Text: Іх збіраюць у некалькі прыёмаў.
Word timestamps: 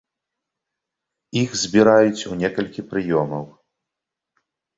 Іх 1.41 1.49
збіраюць 1.63 2.27
у 2.33 2.39
некалькі 2.41 2.81
прыёмаў. 2.95 3.45